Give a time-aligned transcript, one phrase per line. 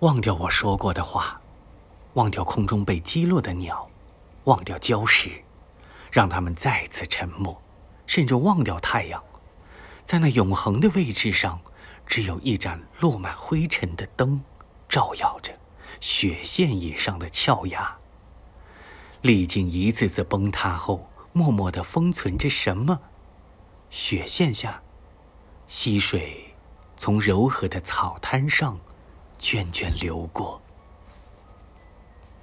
[0.00, 1.40] 忘掉我说过的话，
[2.14, 3.88] 忘掉空中被击落的鸟，
[4.44, 5.42] 忘掉礁石，
[6.10, 7.56] 让他们再次沉没，
[8.06, 9.22] 甚至忘掉太阳，
[10.04, 11.58] 在那永恒的位置上，
[12.06, 14.42] 只有一盏落满灰尘的灯，
[14.86, 15.50] 照耀着
[15.98, 17.96] 雪线以上的峭崖。
[19.22, 23.00] 历经一次次崩塌后，默默地封存着什么？
[23.88, 24.82] 雪线下，
[25.66, 26.54] 溪水
[26.98, 28.78] 从柔和的草滩上。
[29.40, 30.60] 涓涓流过。